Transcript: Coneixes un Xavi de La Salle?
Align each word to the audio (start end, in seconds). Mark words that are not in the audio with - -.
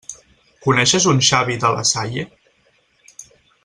Coneixes 0.67 1.05
un 1.13 1.21
Xavi 1.29 1.59
de 1.65 1.73
La 1.77 1.85
Salle? 1.93 2.27